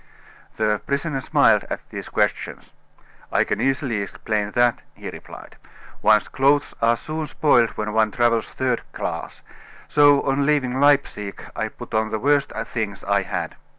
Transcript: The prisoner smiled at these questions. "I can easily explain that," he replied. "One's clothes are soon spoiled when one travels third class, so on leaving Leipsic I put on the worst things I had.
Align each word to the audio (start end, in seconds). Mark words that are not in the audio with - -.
The 0.55 0.81
prisoner 0.87 1.21
smiled 1.21 1.63
at 1.69 1.87
these 1.91 2.09
questions. 2.09 2.73
"I 3.31 3.43
can 3.43 3.61
easily 3.61 3.97
explain 4.01 4.49
that," 4.53 4.81
he 4.95 5.11
replied. 5.11 5.57
"One's 6.01 6.27
clothes 6.27 6.73
are 6.81 6.95
soon 6.97 7.27
spoiled 7.27 7.77
when 7.77 7.93
one 7.93 8.09
travels 8.09 8.49
third 8.49 8.81
class, 8.93 9.43
so 9.87 10.23
on 10.23 10.43
leaving 10.47 10.79
Leipsic 10.79 11.45
I 11.55 11.67
put 11.67 11.93
on 11.93 12.09
the 12.09 12.17
worst 12.17 12.49
things 12.51 13.03
I 13.03 13.21
had. 13.21 13.53